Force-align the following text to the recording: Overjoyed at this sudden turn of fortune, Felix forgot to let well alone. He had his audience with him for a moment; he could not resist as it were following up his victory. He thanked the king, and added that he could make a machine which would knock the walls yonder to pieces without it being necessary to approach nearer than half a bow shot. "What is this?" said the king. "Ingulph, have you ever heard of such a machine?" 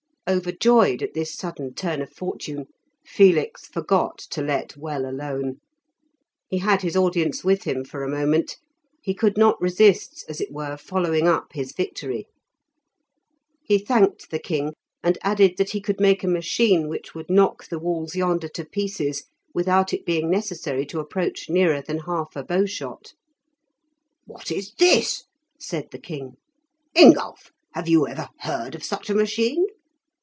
Overjoyed 0.29 1.01
at 1.03 1.13
this 1.13 1.35
sudden 1.35 1.73
turn 1.73 2.01
of 2.01 2.09
fortune, 2.09 2.67
Felix 3.05 3.65
forgot 3.67 4.17
to 4.29 4.41
let 4.41 4.77
well 4.77 5.05
alone. 5.05 5.57
He 6.47 6.59
had 6.59 6.83
his 6.83 6.95
audience 6.95 7.43
with 7.43 7.63
him 7.65 7.83
for 7.83 8.01
a 8.01 8.09
moment; 8.09 8.55
he 9.01 9.13
could 9.13 9.35
not 9.35 9.59
resist 9.61 10.23
as 10.29 10.39
it 10.39 10.49
were 10.49 10.77
following 10.77 11.27
up 11.27 11.51
his 11.51 11.73
victory. 11.73 12.27
He 13.65 13.77
thanked 13.77 14.29
the 14.31 14.39
king, 14.39 14.73
and 15.03 15.17
added 15.21 15.57
that 15.57 15.71
he 15.71 15.81
could 15.81 15.99
make 15.99 16.23
a 16.23 16.29
machine 16.29 16.87
which 16.87 17.13
would 17.13 17.29
knock 17.29 17.67
the 17.67 17.79
walls 17.79 18.15
yonder 18.15 18.47
to 18.49 18.63
pieces 18.63 19.25
without 19.53 19.91
it 19.91 20.05
being 20.05 20.29
necessary 20.29 20.85
to 20.85 21.01
approach 21.01 21.49
nearer 21.49 21.81
than 21.81 21.97
half 21.97 22.37
a 22.37 22.43
bow 22.43 22.65
shot. 22.65 23.15
"What 24.25 24.49
is 24.49 24.71
this?" 24.79 25.25
said 25.59 25.89
the 25.91 25.99
king. 25.99 26.37
"Ingulph, 26.95 27.51
have 27.73 27.89
you 27.89 28.07
ever 28.07 28.29
heard 28.39 28.75
of 28.75 28.83
such 28.85 29.09
a 29.09 29.13
machine?" 29.15 29.65